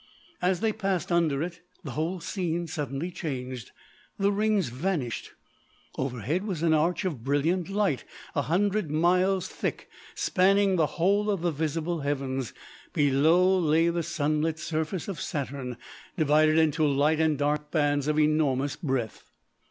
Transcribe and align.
As 0.41 0.61
they 0.61 0.73
passed 0.73 1.11
under 1.11 1.43
it 1.43 1.61
the 1.83 1.91
whole 1.91 2.19
scene 2.19 2.65
suddenly 2.65 3.11
changed. 3.11 3.69
The 4.17 4.31
rings 4.31 4.69
vanished. 4.69 5.33
Overhead 5.95 6.43
was 6.43 6.63
an 6.63 6.73
arch 6.73 7.05
of 7.05 7.23
brilliant 7.23 7.69
light 7.69 8.03
a 8.33 8.41
hundred 8.41 8.89
miles 8.89 9.47
thick, 9.47 9.91
spanning 10.15 10.75
the 10.75 10.87
whole 10.97 11.29
of 11.29 11.41
the 11.41 11.51
visible 11.51 11.99
heavens. 11.99 12.51
Below 12.93 13.59
lay 13.59 13.89
the 13.89 14.01
sunlit 14.01 14.57
surface 14.57 15.07
of 15.07 15.21
Saturn 15.21 15.77
divided 16.17 16.57
into 16.57 16.83
light 16.83 17.19
and 17.19 17.37
dark 17.37 17.69
bands 17.69 18.07
of 18.07 18.17
enormous 18.19 18.75
breadth. 18.75 19.25